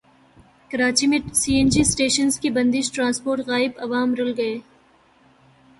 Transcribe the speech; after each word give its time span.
کراچی 0.71 1.07
میں 1.07 1.19
C 1.33 1.53
N 1.55 1.69
G 1.69 1.81
stations 1.81 2.39
کی 2.39 2.49
بندش 2.49 2.91
ٹرانسپورٹ 2.91 3.39
غائب 3.47 3.71
عوام 3.79 4.13
رل 4.17 4.33
گئے 4.37 4.57